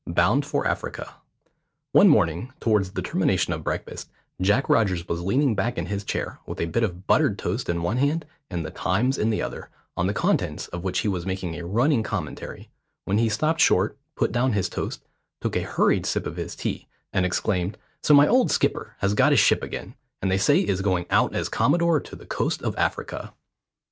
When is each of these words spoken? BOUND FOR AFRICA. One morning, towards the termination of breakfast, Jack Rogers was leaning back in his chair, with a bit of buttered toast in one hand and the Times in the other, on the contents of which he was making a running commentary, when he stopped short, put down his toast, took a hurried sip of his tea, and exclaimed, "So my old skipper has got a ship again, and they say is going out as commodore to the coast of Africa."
BOUND 0.07 0.47
FOR 0.47 0.65
AFRICA. 0.65 1.13
One 1.91 2.07
morning, 2.09 2.51
towards 2.59 2.93
the 2.93 3.03
termination 3.03 3.53
of 3.53 3.63
breakfast, 3.63 4.09
Jack 4.41 4.67
Rogers 4.67 5.07
was 5.07 5.21
leaning 5.21 5.53
back 5.53 5.77
in 5.77 5.85
his 5.85 6.03
chair, 6.03 6.39
with 6.47 6.59
a 6.59 6.65
bit 6.65 6.81
of 6.81 7.05
buttered 7.05 7.37
toast 7.37 7.69
in 7.69 7.83
one 7.83 7.97
hand 7.97 8.25
and 8.49 8.65
the 8.65 8.71
Times 8.71 9.19
in 9.19 9.29
the 9.29 9.43
other, 9.43 9.69
on 9.95 10.07
the 10.07 10.13
contents 10.15 10.67
of 10.69 10.83
which 10.83 11.01
he 11.01 11.07
was 11.07 11.27
making 11.27 11.53
a 11.53 11.67
running 11.67 12.01
commentary, 12.01 12.71
when 13.05 13.19
he 13.19 13.29
stopped 13.29 13.61
short, 13.61 13.95
put 14.15 14.31
down 14.31 14.53
his 14.53 14.69
toast, 14.69 15.03
took 15.39 15.55
a 15.55 15.61
hurried 15.61 16.07
sip 16.07 16.25
of 16.25 16.35
his 16.37 16.55
tea, 16.55 16.87
and 17.13 17.23
exclaimed, 17.23 17.77
"So 18.01 18.15
my 18.15 18.27
old 18.27 18.49
skipper 18.49 18.95
has 19.01 19.13
got 19.13 19.33
a 19.33 19.35
ship 19.35 19.61
again, 19.61 19.93
and 20.19 20.31
they 20.31 20.39
say 20.39 20.57
is 20.61 20.81
going 20.81 21.05
out 21.11 21.35
as 21.35 21.47
commodore 21.47 21.99
to 21.99 22.15
the 22.15 22.25
coast 22.25 22.63
of 22.63 22.75
Africa." 22.75 23.33